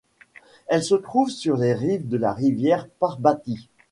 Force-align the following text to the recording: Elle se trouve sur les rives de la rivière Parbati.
Elle 0.65 0.81
se 0.81 0.95
trouve 0.95 1.29
sur 1.29 1.57
les 1.57 1.75
rives 1.75 2.07
de 2.09 2.17
la 2.17 2.33
rivière 2.33 2.87
Parbati. 2.97 3.69